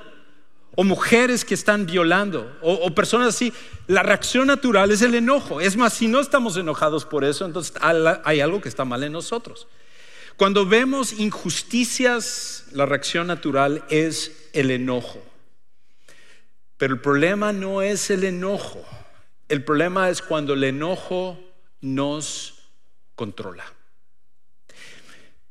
[0.75, 3.53] o mujeres que están violando, o, personas así,
[3.87, 5.61] la reacción natural es el enojo.
[5.61, 7.75] Es más, si no estamos enojados por eso, entonces
[8.25, 9.69] hay algo que está mal en nosotros.
[10.37, 15.23] Cuando vemos injusticias, la reacción natural es el enojo.
[16.79, 18.83] Pero el problema no es el enojo.
[19.49, 21.39] El problema es cuando el enojo
[21.83, 22.71] nos
[23.15, 23.65] controla.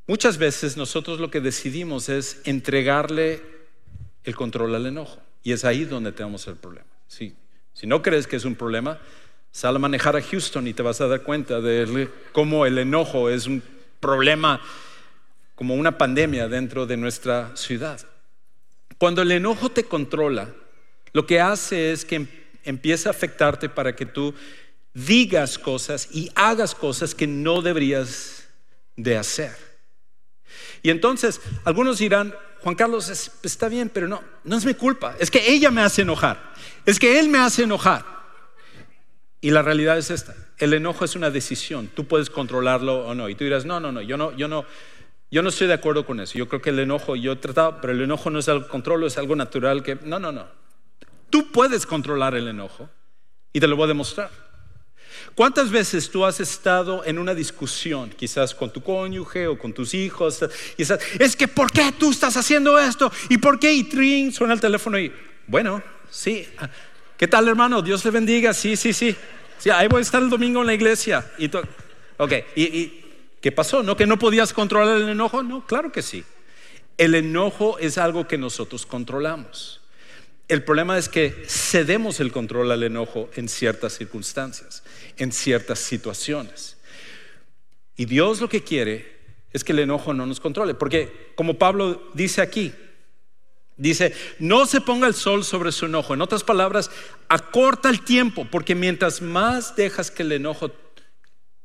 [0.07, 3.60] Muchas veces nosotros lo que decidimos es entregarle
[4.23, 5.21] el control al enojo.
[5.43, 6.87] Y es ahí donde tenemos el problema.
[7.07, 7.35] Si,
[7.83, 8.99] no crees que es un problema,
[9.51, 13.29] sal a manejar a Houston y te vas a dar cuenta de cómo el enojo
[13.29, 13.63] es un
[13.99, 14.61] problema,
[15.55, 17.99] como una pandemia dentro de nuestra ciudad.
[18.97, 20.49] Cuando el enojo te controla,
[21.13, 22.27] lo que hace es que em,
[22.63, 24.33] empieza a afectarte para que tú
[24.93, 28.47] digas cosas y hagas cosas que no deberías
[28.95, 29.55] de hacer.
[30.83, 33.09] Y entonces, algunos dirán, Juan Carlos,
[33.43, 35.15] está bien, pero no, no es mi culpa.
[35.19, 36.53] Es que ella me hace enojar.
[36.85, 38.05] Es que él me hace enojar.
[39.41, 40.35] Y la realidad es esta.
[40.57, 41.87] El enojo es una decisión.
[41.87, 43.29] Tú puedes controlarlo o no.
[43.29, 44.65] Y tú dirás, no, no, no, yo no, yo no,
[45.31, 46.37] yo no estoy de acuerdo con eso.
[46.37, 49.03] Yo creo que el enojo, yo he tratado, pero el enojo no es algo control,
[49.05, 50.45] es algo natural que, no, no, no.
[51.31, 52.89] Tú puedes controlar el enojo
[53.51, 54.29] y te lo voy a demostrar.
[55.35, 59.93] ¿Cuántas veces tú has estado en una discusión, quizás con tu cónyuge o con tus
[59.93, 60.41] hijos,
[60.77, 63.11] estás, es que ¿por qué tú estás haciendo esto?
[63.29, 63.73] ¿Y por qué?
[63.73, 65.11] Y tring, suena el teléfono y,
[65.47, 66.47] bueno, sí,
[67.17, 67.81] ¿qué tal hermano?
[67.81, 69.15] Dios le bendiga, sí, sí, sí.
[69.57, 71.31] Sí, ahí voy a estar el domingo en la iglesia.
[71.37, 71.49] Y
[72.17, 73.05] ok, ¿Y, ¿y
[73.41, 73.83] qué pasó?
[73.83, 75.43] ¿No que no podías controlar el enojo?
[75.43, 76.23] No, claro que sí.
[76.97, 79.80] El enojo es algo que nosotros controlamos.
[80.51, 84.83] El problema es que cedemos el control al enojo en ciertas circunstancias,
[85.15, 86.75] en ciertas situaciones.
[87.95, 89.17] Y Dios lo que quiere
[89.53, 92.73] es que el enojo no nos controle, porque como Pablo dice aquí,
[93.77, 96.15] dice, no se ponga el sol sobre su enojo.
[96.15, 96.91] En otras palabras,
[97.29, 100.69] acorta el tiempo, porque mientras más dejas que el enojo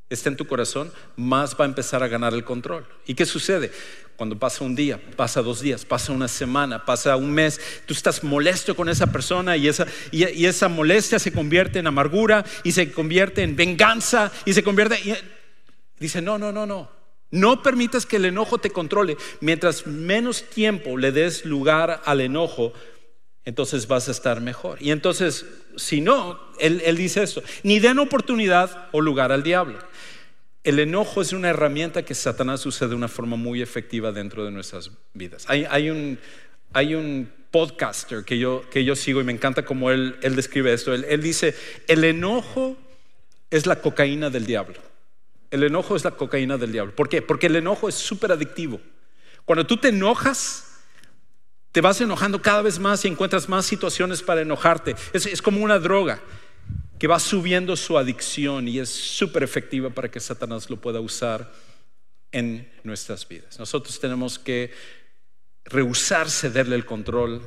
[0.08, 2.86] está en tu corazón, más va a empezar a ganar el control.
[3.04, 3.72] ¿Y qué sucede?
[4.16, 8.24] Cuando pasa un día, pasa dos días, pasa una semana, pasa un mes, tú estás
[8.24, 12.90] molesto con esa persona y esa, y, esa molestia se convierte en amargura y se
[12.90, 14.98] convierte en venganza y se convierte...
[15.04, 15.14] Y,
[15.98, 16.90] dice, no, no, no, no.
[17.30, 19.18] No permitas que el enojo te controle.
[19.40, 22.72] Mientras menos tiempo le des lugar al enojo,
[23.44, 24.80] entonces vas a estar mejor.
[24.80, 25.44] Y entonces,
[25.76, 29.78] si no, él, él dice esto, ni den oportunidad o lugar al diablo.
[30.66, 34.50] El enojo es una herramienta que Satanás usa de una forma muy efectiva dentro de
[34.50, 35.44] nuestras vidas.
[35.46, 36.18] Hay, un,
[36.72, 40.72] hay un, podcaster que yo, que yo sigo y me encanta cómo él, él describe
[40.72, 40.92] esto.
[40.92, 41.54] Él, él dice,
[41.86, 42.76] el enojo
[43.48, 44.80] es la cocaína del diablo.
[45.52, 46.96] El enojo es la cocaína del diablo.
[46.96, 47.22] ¿Por qué?
[47.22, 48.80] Porque el enojo es súper adictivo.
[49.44, 50.80] Cuando tú te enojas,
[51.70, 54.96] te vas enojando cada vez más y encuentras más situaciones para enojarte.
[55.12, 56.20] Es, es como una droga
[56.98, 61.52] que va subiendo su adicción y es súper efectiva para que Satanás lo pueda usar
[62.32, 63.58] en nuestras vidas.
[63.58, 64.72] Nosotros tenemos que
[65.64, 67.46] rehusar cederle el control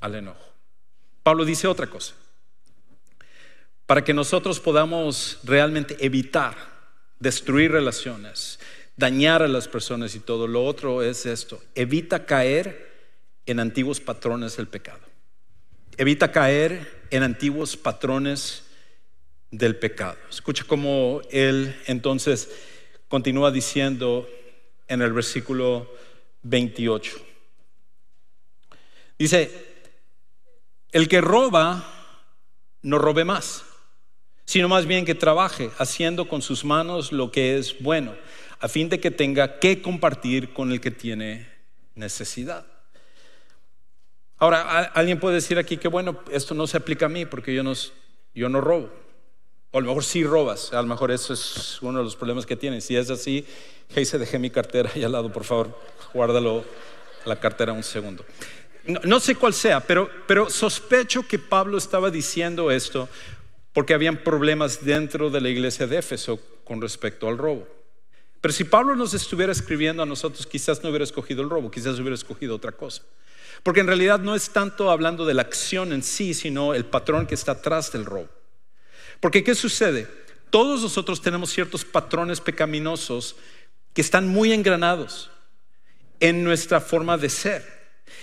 [0.00, 0.52] al enojo.
[1.22, 2.14] Pablo dice otra cosa.
[3.86, 6.56] Para que nosotros podamos realmente evitar
[7.20, 8.58] destruir relaciones,
[8.96, 11.62] dañar a las personas y todo, lo otro es esto.
[11.74, 12.90] Evita caer
[13.46, 15.00] en antiguos patrones del pecado.
[15.96, 18.64] Evita caer en antiguos patrones
[19.52, 20.16] del pecado.
[20.28, 22.50] Escucha cómo él entonces
[23.06, 24.28] continúa diciendo
[24.88, 25.88] en el versículo
[26.42, 27.12] 28.
[29.18, 29.50] Dice,
[30.90, 31.86] el que roba,
[32.82, 33.64] no robe más,
[34.44, 38.14] sino más bien que trabaje haciendo con sus manos lo que es bueno,
[38.58, 41.46] a fin de que tenga que compartir con el que tiene
[41.94, 42.66] necesidad.
[44.38, 47.62] Ahora, alguien puede decir aquí que bueno, esto no se aplica a mí porque yo
[47.62, 47.74] no,
[48.34, 48.90] yo no robo.
[49.72, 52.44] O a lo mejor sí robas, a lo mejor eso es uno de los problemas
[52.44, 52.84] que tienes.
[52.84, 53.46] Si es así,
[53.88, 55.76] hey, se dejé mi cartera ahí al lado, por favor,
[56.12, 56.62] guárdalo
[57.24, 58.24] la cartera un segundo.
[58.84, 63.08] No, sé cuál sea, pero, pero sospecho que Pablo estaba diciendo esto
[63.72, 67.66] porque habían problemas dentro de la iglesia de Éfeso con respecto al robo.
[68.42, 71.98] Pero si Pablo nos estuviera escribiendo a nosotros, quizás no hubiera escogido el robo, quizás
[71.98, 73.02] hubiera escogido otra cosa.
[73.62, 77.26] Porque en realidad no es tanto hablando de la acción en sí, sino el patrón
[77.26, 78.41] que está atrás del robo.
[79.22, 80.08] Porque ¿qué sucede?
[80.50, 83.36] Todos nosotros tenemos ciertos patrones pecaminosos
[83.94, 85.30] que están muy engranados
[86.18, 87.82] en nuestra forma de ser.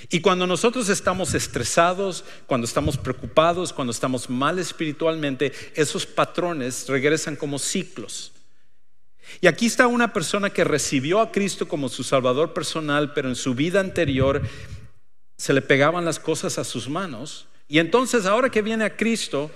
[0.09, 7.38] Y cuando nosotros estamos estresados, cuando estamos preocupados, cuando estamos mal espiritualmente, esos patrones regresan
[7.38, 8.33] como ciclos.
[9.39, 13.38] Y aquí está una persona que recibió a Cristo como su Salvador personal, pero en
[13.38, 14.41] su vida anterior
[15.38, 17.47] se le pegaban las cosas a sus manos.
[17.69, 19.49] Y entonces ahora que viene a Cristo,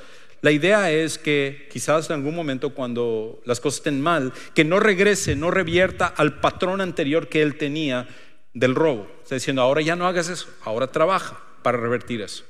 [0.43, 4.81] la idea es que quizás en algún momento cuando las cosas estén mal, que no
[4.81, 8.09] regrese, no revierta al patrón anterior que él tenía
[8.53, 9.09] del robo.
[9.23, 12.43] Está diciendo, ahora ya no hagas eso, ahora trabaja para revertir eso.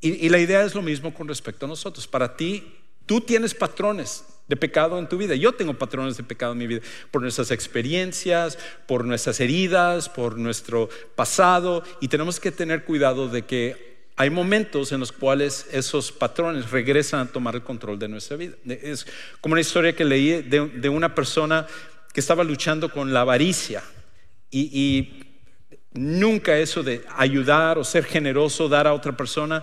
[0.00, 2.06] Y, la idea es lo mismo con respecto a nosotros.
[2.06, 2.72] Para ti,
[3.04, 5.34] tú tienes patrones de pecado en tu vida.
[5.34, 10.38] Yo tengo patrones de pecado en mi vida por nuestras experiencias, por nuestras heridas, por
[10.38, 11.82] nuestro pasado.
[12.00, 17.20] Y tenemos que tener cuidado de que hay momentos en los cuales esos patrones regresan
[17.20, 18.54] a tomar el control de nuestra vida.
[18.66, 19.06] Es
[19.40, 21.66] como una historia que leí de, una persona
[22.12, 23.82] que estaba luchando con la avaricia
[24.50, 25.18] y,
[25.94, 29.62] nunca eso de ayudar o ser generoso, dar a otra persona.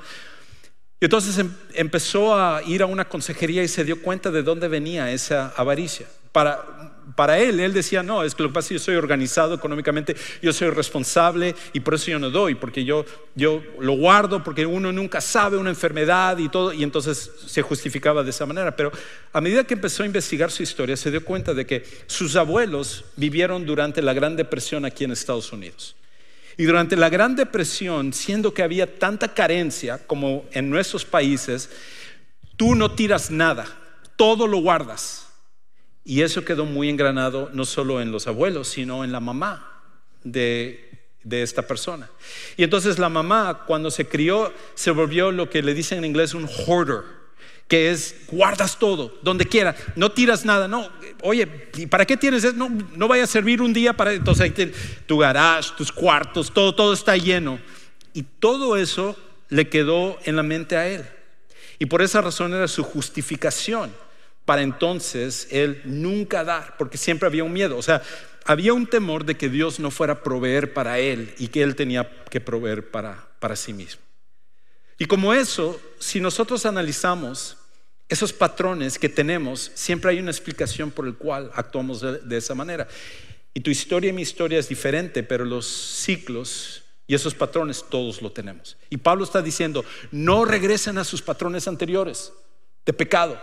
[0.99, 4.67] Y entonces em, empezó a ir a una consejería y se dio cuenta de dónde
[4.67, 6.05] venía esa avaricia.
[6.31, 8.95] Para, para él, él decía, no, es que lo que pasa es que yo soy
[8.95, 13.93] organizado económicamente, yo soy responsable y por eso yo no doy, porque yo, yo lo
[13.93, 18.45] guardo, porque uno nunca sabe una enfermedad y todo, y entonces se justificaba de esa
[18.45, 18.75] manera.
[18.75, 18.91] Pero
[19.33, 23.05] a medida que empezó a investigar su historia, se dio cuenta de que sus abuelos
[23.15, 25.95] vivieron durante la Gran Depresión aquí en Estados Unidos.
[26.57, 31.69] Y durante la Gran Depresión, siendo que había tanta carencia como en nuestros países,
[32.57, 33.65] tú no tiras nada,
[34.17, 35.28] todo lo guardas.
[36.09, 39.83] Y eso quedó muy engranado no solo en los abuelos, sino en la mamá
[40.23, 40.89] de,
[41.29, 42.09] esta persona.
[42.57, 46.33] Y entonces la mamá, cuando se crió, se volvió lo que le dicen en inglés
[46.33, 47.03] un hoarder,
[47.67, 50.89] que es guardas todo, donde quiera, no tiras nada, no,
[51.21, 52.55] oye, ¿y para qué tienes eso?
[52.55, 54.51] No, no vaya a servir un día para, entonces
[55.05, 57.59] tu garage, tus cuartos, todo, todo está lleno.
[58.15, 59.15] Y todo eso
[59.49, 61.05] le quedó en la mente a él.
[61.77, 63.91] Y por esa razón era su justificación
[64.49, 67.77] para entonces él nunca dar, porque siempre había un miedo.
[67.77, 68.01] O sea,
[68.45, 71.75] había un temor de que Dios no fuera a proveer para él y que él
[71.75, 74.01] tenía que proveer para, para sí mismo.
[74.97, 77.57] Y como eso, si nosotros analizamos
[78.07, 82.87] esos patrones que tenemos, siempre hay una explicación por el cual actuamos de, esa manera.
[83.53, 88.23] Y tu historia y mi historia es diferente, pero los ciclos y esos patrones todos
[88.23, 88.77] lo tenemos.
[88.89, 92.33] Y Pablo está diciendo, no regresen a sus patrones anteriores
[92.83, 93.39] de pecado.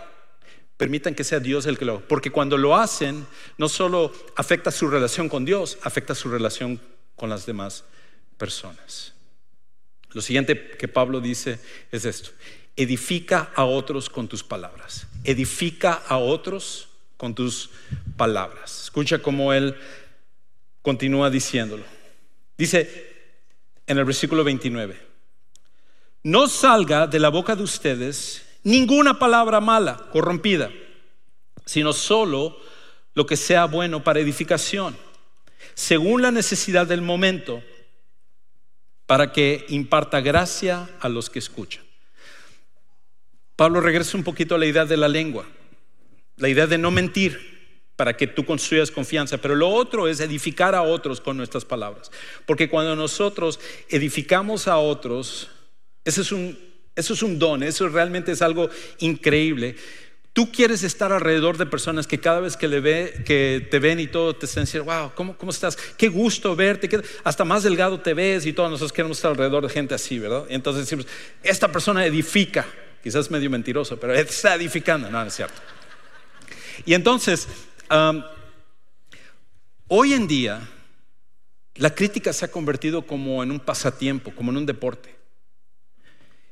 [0.77, 2.07] Permitan que sea Dios el que lo haga.
[2.07, 3.25] Porque cuando lo hacen,
[3.57, 6.79] no solo afecta su relación con Dios, afecta su relación
[7.15, 7.83] con las demás
[8.37, 9.13] personas.
[10.11, 11.59] Lo siguiente que Pablo dice
[11.91, 12.31] es esto
[12.77, 15.07] edifica a otros con tus palabras.
[15.23, 16.87] Edifica a otros
[17.17, 17.71] con tus
[18.15, 18.83] palabras.
[18.83, 19.75] Escucha cómo él
[20.83, 21.83] continúa diciéndolo.
[22.55, 23.15] Dice
[23.87, 24.95] en el versículo 29,
[26.23, 30.69] no salga de la boca de ustedes ninguna palabra mala, corrompida,
[31.65, 32.59] sino solo
[33.13, 34.95] lo que sea bueno para edificación,
[35.73, 37.63] según la necesidad del momento,
[39.05, 41.85] para que imparta gracia a los que escuchan.
[43.55, 45.45] Pablo regresa un poquito a la idea de la lengua,
[46.35, 50.75] la idea de no mentir para que tú construyas confianza, pero lo otro es edificar
[50.75, 52.11] a otros con nuestras palabras,
[52.45, 55.47] porque cuando nosotros edificamos a otros,
[56.03, 59.75] eso es un, eso es un don, eso realmente es algo increíble.
[60.33, 63.99] Tú quieres estar alrededor de personas que cada vez que, le ve, que te ven
[63.99, 65.75] y todo te están diciendo, wow, ¿cómo, ¿cómo, estás?
[65.75, 66.89] Qué gusto verte,
[67.23, 70.45] hasta más delgado te ves y todos nosotros queremos estar alrededor de gente así, ¿verdad?
[70.49, 71.07] Entonces decimos,
[71.43, 72.65] esta persona edifica.
[73.03, 75.09] Quizás medio mentiroso, pero está edificando.
[75.09, 75.61] No, no es cierto.
[76.85, 77.47] Y entonces,
[79.87, 80.67] hoy en día,
[81.75, 85.16] la crítica se ha convertido como en un pasatiempo, como en un deporte.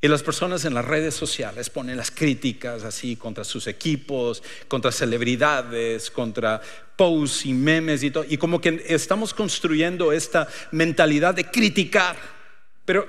[0.06, 4.92] Y las personas en las redes sociales ponen las críticas así contra sus equipos, contra
[4.92, 6.62] celebridades, contra
[6.96, 8.24] posts y memes y todo.
[8.30, 12.18] Y como que estamos construyendo esta mentalidad de criticar.
[12.86, 13.08] Pero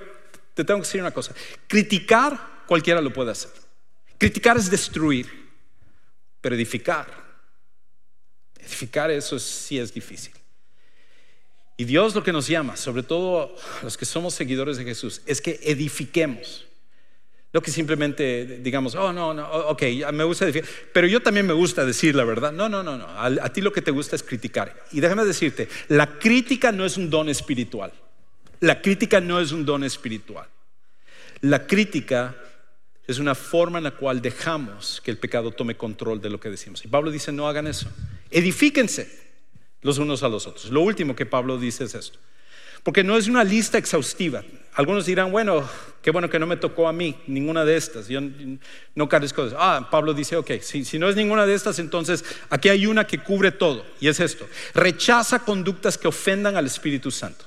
[0.54, 1.35] te tengo que decir una cosa.
[1.66, 3.50] Criticar cualquiera lo puede hacer.
[4.16, 5.50] Criticar es destruir,
[6.40, 7.09] pero edificar,
[8.59, 10.32] edificar eso sí es difícil.
[11.76, 15.42] Y Dios lo que nos llama, sobre todo los que somos seguidores de Jesús, es
[15.42, 16.65] que edifiquemos.
[17.57, 21.55] No que simplemente digamos, oh, no, no, ok, me gusta decir, pero yo también me
[21.55, 22.53] gusta decir la verdad.
[22.53, 23.07] No, no, no, no.
[23.07, 24.85] A, a ti lo que te gusta es criticar.
[24.92, 27.95] Y déjame decirte, la crítica no es un don espiritual.
[28.61, 30.47] La crítica no es un don espiritual.
[31.40, 32.37] La crítica
[33.07, 36.51] es una forma en la cual dejamos que el pecado tome control de lo que
[36.51, 36.85] decimos.
[36.85, 37.88] Y Pablo dice, no hagan eso.
[38.31, 39.11] Edifíquense
[39.81, 40.69] los unos a los otros.
[40.69, 42.19] Lo último que Pablo dice es esto.
[42.87, 44.44] Porque no es una lista exhaustiva.
[44.75, 45.68] Algunos dirán, bueno,
[46.03, 48.07] qué bueno que no me tocó a mí ninguna de estas.
[48.07, 48.20] Yo
[48.94, 49.57] no carezco de eso.
[49.59, 53.05] Ah, Pablo dice, ok, si, si no es ninguna de estas, entonces aquí hay una
[53.05, 53.85] que cubre todo.
[53.99, 54.46] Y es esto.
[54.72, 57.44] Rechaza conductas que ofendan al Espíritu Santo.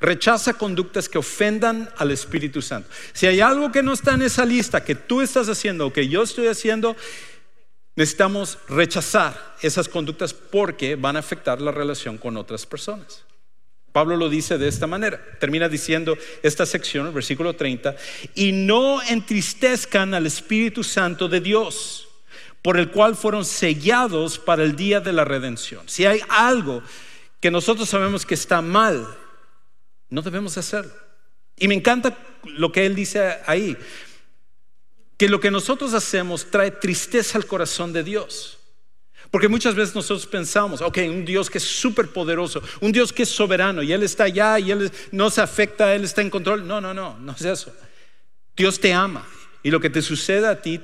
[0.00, 2.88] Rechaza conductas que ofendan al Espíritu Santo.
[3.12, 6.08] Si hay algo que no está en esa lista que tú estás haciendo o que
[6.08, 6.96] yo estoy haciendo,
[7.94, 13.27] necesitamos rechazar esas conductas porque van a afectar la relación con otras personas.
[13.92, 15.20] Pablo lo dice de esta manera.
[15.38, 17.96] Termina diciendo esta sección, el versículo 30,
[18.34, 22.08] y no entristezcan al Espíritu Santo de Dios,
[22.62, 25.88] por el cual fueron sellados para el día de la redención.
[25.88, 26.82] Si hay algo
[27.40, 29.06] que nosotros sabemos que está mal,
[30.10, 30.92] no debemos hacerlo.
[31.56, 33.76] Y me encanta lo que él dice ahí,
[35.16, 38.57] que lo que nosotros hacemos trae tristeza al corazón de Dios.
[39.30, 43.24] Porque muchas veces nosotros pensamos, ok, un Dios que es súper poderoso, un Dios que
[43.24, 46.66] es soberano y Él está allá y Él no se afecta, Él está en control.
[46.66, 47.74] No, no, no, no es eso.
[48.56, 49.26] Dios te ama
[49.62, 50.80] y lo que te sucede a ti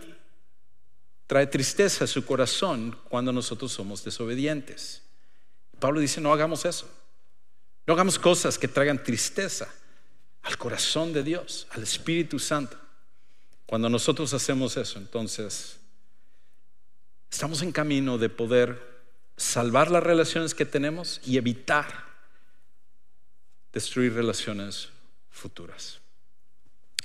[1.27, 5.03] trae tristeza a su corazón cuando nosotros somos desobedientes.
[5.81, 6.89] Pablo dice, no hagamos eso.
[7.87, 9.69] No hagamos cosas que traigan tristeza
[10.43, 12.77] al corazón de Dios, al Espíritu Santo.
[13.67, 15.79] Cuando nosotros hacemos eso, entonces
[17.35, 18.81] estamos en camino de poder
[19.37, 21.87] salvar las relaciones que tenemos y evitar
[23.73, 24.91] destruir relaciones
[25.33, 25.99] futuras.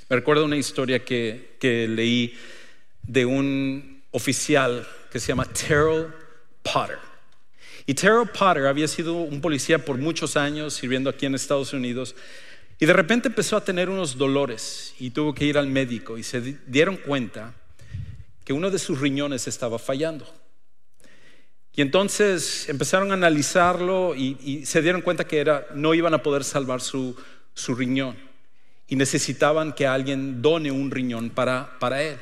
[0.07, 2.37] Me recuerdo una historia que, que leí
[3.01, 6.13] de un oficial que se llama Terrell
[6.61, 6.99] Potter.
[7.87, 12.15] Y Terrell Potter había sido un policía por muchos años sirviendo aquí en Estados Unidos
[12.77, 16.23] y de repente empezó a tener unos dolores y tuvo que ir al médico y
[16.23, 17.55] se dieron cuenta
[18.49, 20.25] que uno de sus riñones estaba fallando.
[21.71, 26.43] Y entonces empezaron a analizarlo y, se dieron cuenta que era, no iban a poder
[26.43, 27.15] salvar su,
[27.53, 28.17] su riñón
[28.87, 32.17] y necesitaban que alguien done un riñón para, para él.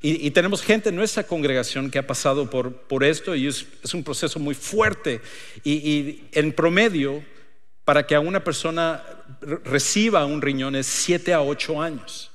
[0.00, 4.02] Y, tenemos gente en nuestra congregación que ha pasado por, por esto y es, un
[4.02, 5.20] proceso muy fuerte.
[5.62, 7.22] Y, en promedio,
[7.84, 9.04] para que a una persona
[9.42, 12.30] reciba un riñón es 7 a 8 años.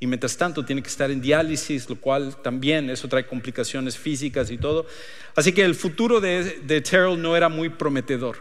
[0.00, 4.50] Y mientras tanto tiene que estar en diálisis, lo cual también eso trae complicaciones físicas
[4.50, 4.86] y todo.
[5.34, 8.38] Así que el futuro de, de Terrell no era muy prometedor.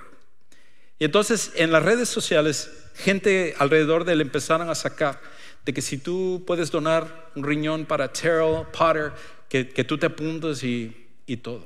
[1.00, 5.20] Y entonces en las redes sociales, gente alrededor de él empezaron a sacar
[5.66, 9.12] de que si tú puedes donar un riñón para Terrell Potter,
[9.50, 11.66] que, tú te apuntes y, y todo.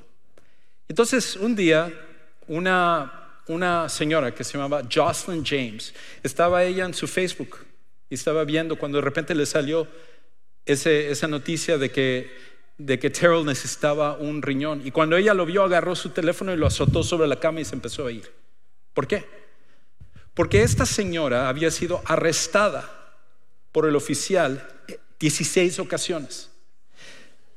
[0.88, 1.92] Entonces un día
[2.48, 3.18] una
[3.48, 5.94] una señora que se llamaba Jocelyn James.
[6.24, 7.58] Estaba ella en su Facebook
[8.12, 9.88] y estaba viendo cuando de repente le salió
[10.66, 12.30] esa noticia de que,
[12.78, 14.86] de que Terrell necesitaba un riñón.
[14.86, 17.66] Y cuando ella lo vio, agarró su teléfono y lo azotó sobre la cama y
[17.66, 18.32] se empezó a ir.
[18.94, 19.26] ¿Por qué?
[20.36, 23.16] Porque esta señora había sido arrestada
[23.72, 24.68] por el oficial
[25.20, 26.52] 16 ocasiones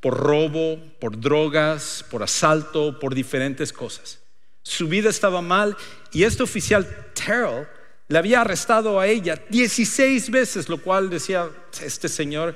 [0.04, 4.20] por robo, por drogas, por asalto, por diferentes cosas.
[4.62, 5.78] Su vida estaba mal
[6.12, 7.66] y este oficial Terrell
[8.08, 11.48] le había arrestado a ella 16 veces, lo cual decía,
[11.82, 12.54] este señor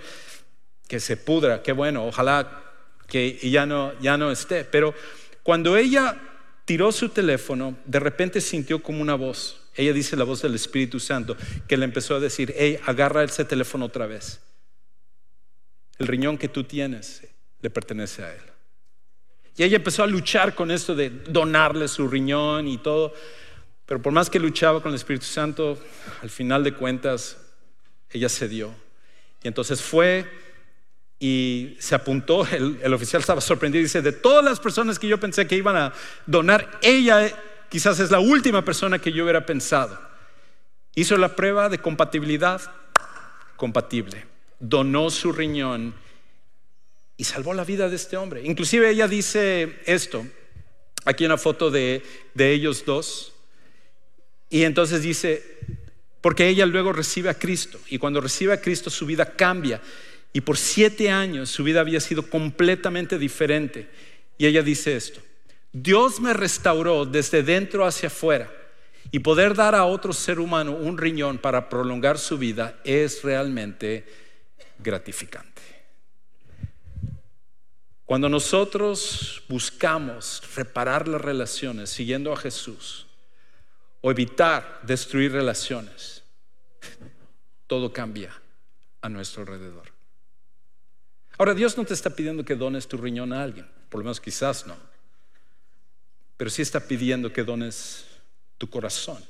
[0.87, 2.65] que se pudra, qué bueno, ojalá
[3.07, 4.65] que ya no, ya no esté.
[4.65, 4.95] Pero
[5.43, 6.21] cuando ella
[6.65, 9.61] tiró su teléfono, de repente sintió como una voz.
[9.75, 11.37] Ella dice la voz del Espíritu Santo,
[11.67, 14.41] que le empezó a decir, hey, agarra ese teléfono otra vez.
[15.99, 17.23] El riñón que tú tienes
[17.61, 18.43] le pertenece a él.
[19.57, 23.13] Y ella empezó a luchar con esto de donarle su riñón y todo.
[23.89, 25.79] Pero por más que luchaba con el Espíritu Santo,
[26.21, 27.39] al final de cuentas,
[28.11, 28.71] ella cedió.
[29.43, 30.29] Y entonces fue
[31.19, 32.47] y se apuntó.
[32.47, 35.75] El, oficial estaba sorprendido y dice, de todas las personas que yo pensé que iban
[35.75, 35.95] a
[36.27, 37.33] donar, ella
[37.71, 39.99] quizás es la última persona que yo hubiera pensado.
[40.95, 42.61] Hizo la prueba de compatibilidad,
[43.57, 44.27] compatible.
[44.61, 45.95] Donó su riñón
[47.17, 48.43] y salvó la vida de este hombre.
[48.45, 50.27] Inclusive ella dice esto,
[51.07, 52.03] aquí una foto de,
[52.35, 53.33] de ellos dos,
[54.51, 55.43] y entonces dice,
[56.21, 59.81] porque ella luego recibe a Cristo, y cuando recibe a Cristo su vida cambia,
[60.33, 63.89] y por siete años su vida había sido completamente diferente.
[64.37, 65.21] Y ella dice esto,
[65.73, 68.51] Dios me restauró desde dentro hacia afuera,
[69.11, 74.07] y poder dar a otro ser humano un riñón para prolongar su vida es realmente
[74.79, 75.63] gratificante.
[78.05, 83.08] Cuando nosotros buscamos reparar las relaciones siguiendo a Jesús
[84.01, 86.23] o evitar destruir relaciones,
[87.67, 88.33] todo cambia
[89.01, 89.93] a nuestro alrededor.
[91.37, 94.21] Ahora, Dios no te está pidiendo que dones tu riñón a alguien, por lo menos
[94.21, 94.77] quizás no,
[96.37, 98.07] pero sí está pidiendo que dones
[98.59, 99.23] tu corazón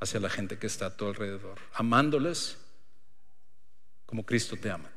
[0.00, 2.56] hacia la gente que está a tu alrededor, amándoles
[4.06, 4.90] como Cristo te ama.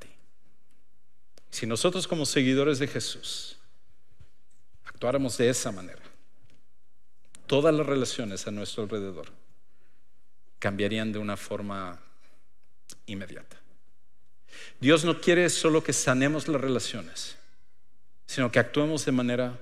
[1.51, 3.57] Si nosotros como seguidores de Jesús
[4.85, 6.01] actuáramos de esa manera,
[7.51, 9.27] todas las relaciones a nuestro alrededor
[10.57, 11.99] cambiarían de una forma
[13.07, 13.57] inmediata.
[14.79, 17.35] Dios no quiere solo que sanemos las relaciones,
[18.25, 19.61] sino que actuemos de manera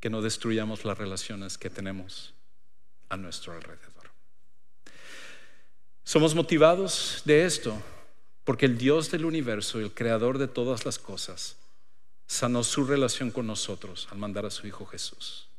[0.00, 2.34] que no destruyamos las relaciones que tenemos
[3.08, 4.10] a nuestro alrededor.
[6.02, 7.80] Somos motivados de esto
[8.42, 11.54] porque el Dios del universo, el creador de todas las cosas,
[12.26, 15.51] sanó su relación con nosotros al mandar a su Hijo Jesús.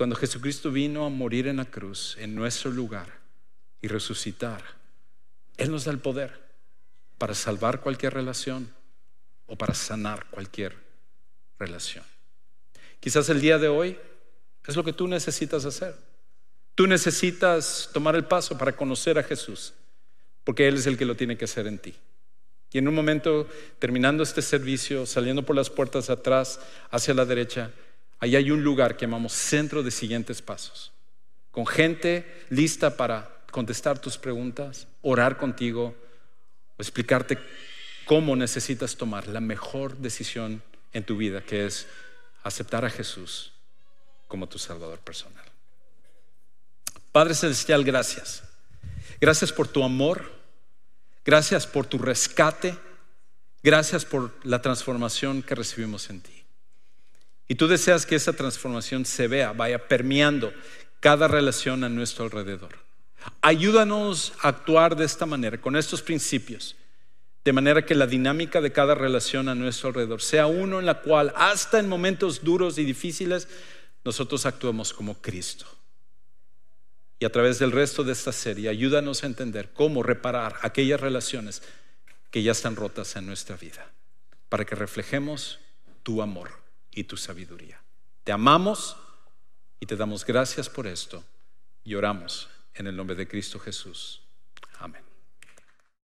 [0.00, 3.20] Cuando Jesucristo vino a morir en la cruz, en nuestro lugar,
[3.82, 4.64] y resucitar,
[5.58, 6.40] Él nos da el poder
[7.18, 8.72] para salvar cualquier relación
[9.44, 10.74] o para sanar cualquier
[11.58, 12.02] relación.
[12.98, 13.98] Quizás el día de hoy
[14.66, 15.94] es lo que tú necesitas hacer.
[16.74, 19.74] Tú necesitas tomar el paso para conocer a Jesús
[20.44, 21.94] porque Él es el que lo tiene que hacer en ti.
[22.72, 23.46] Y en un momento,
[23.78, 26.58] terminando este servicio, saliendo por las puertas atrás,
[26.90, 27.70] hacia la derecha,
[28.20, 30.92] ahí hay un lugar que llamamos Centro de Siguientes Pasos,
[31.50, 35.96] con gente lista para contestar tus preguntas, orar contigo
[36.80, 37.38] explicarte
[38.06, 40.62] cómo necesitas tomar la mejor decisión
[40.92, 41.86] en tu vida, que es
[42.42, 43.52] aceptar a Jesús
[44.26, 45.44] como tu Salvador personal.
[47.12, 48.42] Padre Celestial, gracias.
[49.20, 50.32] Gracias por tu amor.
[51.24, 52.76] Gracias por tu rescate.
[53.62, 56.39] Gracias por la transformación que recibimos en ti.
[57.50, 60.52] Y tú deseas que esa transformación se vea, vaya permeando
[61.00, 62.78] cada relación a nuestro alrededor.
[63.42, 66.76] Ayúdanos a actuar de esta manera, con estos principios,
[67.44, 71.00] de manera que la dinámica de cada relación a nuestro alrededor sea uno en la
[71.00, 73.48] cual, hasta en momentos duros y difíciles,
[74.04, 75.66] nosotros actuemos como Cristo
[77.18, 81.64] y a través del resto de esta serie ayúdanos a entender cómo reparar aquellas relaciones
[82.30, 83.90] que ya están rotas en nuestra vida,
[84.48, 85.58] para que reflejemos
[86.04, 86.59] tu amor
[86.90, 87.82] y tu sabiduría.
[88.24, 88.96] Te amamos
[89.78, 91.24] y te damos gracias por esto
[91.84, 94.22] y oramos en el nombre de Cristo Jesús.
[94.78, 95.09] Amén.